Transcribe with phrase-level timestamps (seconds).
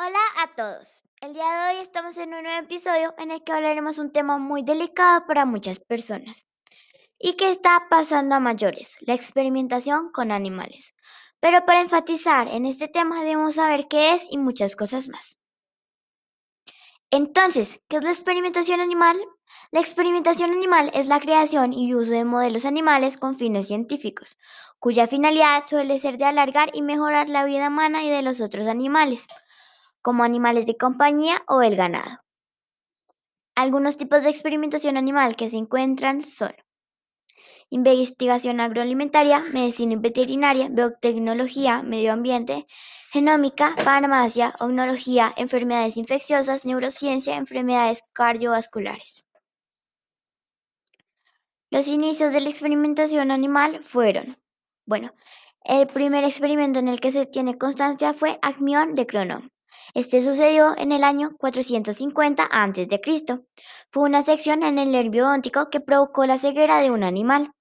[0.00, 1.02] Hola a todos.
[1.20, 4.38] El día de hoy estamos en un nuevo episodio en el que hablaremos un tema
[4.38, 6.46] muy delicado para muchas personas
[7.18, 10.94] y que está pasando a mayores, la experimentación con animales.
[11.40, 15.40] Pero para enfatizar en este tema debemos saber qué es y muchas cosas más.
[17.10, 19.16] Entonces, ¿qué es la experimentación animal?
[19.72, 24.38] La experimentación animal es la creación y uso de modelos animales con fines científicos,
[24.78, 28.68] cuya finalidad suele ser de alargar y mejorar la vida humana y de los otros
[28.68, 29.26] animales,
[30.08, 32.22] como animales de compañía o el ganado.
[33.54, 36.54] Algunos tipos de experimentación animal que se encuentran son
[37.68, 42.66] investigación agroalimentaria, medicina veterinaria, biotecnología, medio ambiente,
[43.12, 49.28] genómica, farmacia, ognología, enfermedades infecciosas, neurociencia, enfermedades cardiovasculares.
[51.68, 54.38] Los inicios de la experimentación animal fueron,
[54.86, 55.10] bueno,
[55.64, 59.52] el primer experimento en el que se tiene constancia fue Acmión de Cronon.
[59.94, 63.00] Este sucedió en el año 450 a.C.
[63.90, 67.52] Fue una sección en el nervio óptico que provocó la ceguera de un animal.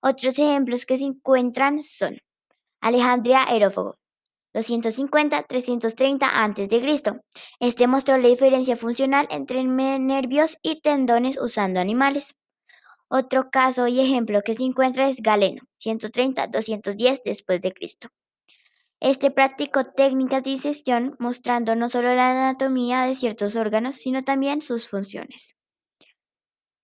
[0.00, 2.18] Otros ejemplos que se encuentran son
[2.80, 3.96] Alejandría Aerófago,
[4.54, 7.20] 250-330 a.C.
[7.60, 12.38] Este mostró la diferencia funcional entre nervios y tendones usando animales.
[13.08, 18.08] Otro caso y ejemplo que se encuentra es Galeno, 130-210 después de Cristo.
[19.04, 24.60] Este practicó técnicas de disección mostrando no solo la anatomía de ciertos órganos, sino también
[24.60, 25.56] sus funciones.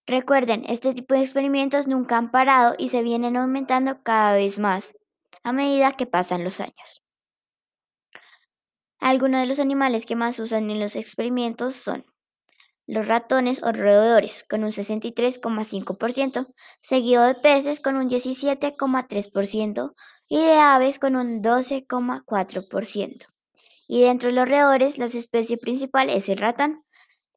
[0.05, 4.97] Recuerden, este tipo de experimentos nunca han parado y se vienen aumentando cada vez más
[5.45, 7.05] a medida que pasan los años.
[8.99, 12.05] Algunos de los animales que más usan en los experimentos son
[12.89, 16.53] los ratones o roedores con un 63,5%,
[16.83, 19.95] seguido de peces con un 17,3%
[20.29, 23.27] y de aves con un 12,4%.
[23.89, 26.85] Y dentro de los roedores, la especie principal es el ratón,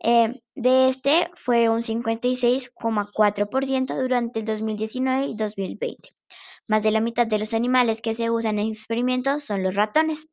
[0.03, 6.09] eh, de este fue un 56,4% durante el 2019 y 2020.
[6.68, 10.30] Más de la mitad de los animales que se usan en experimentos son los ratones.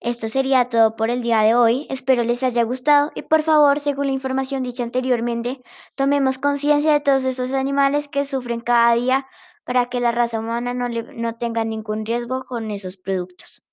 [0.00, 1.86] Esto sería todo por el día de hoy.
[1.88, 5.62] Espero les haya gustado y por favor, según la información dicha anteriormente,
[5.94, 9.26] tomemos conciencia de todos esos animales que sufren cada día
[9.66, 13.65] para que la raza humana no, no tenga ningún riesgo con esos productos.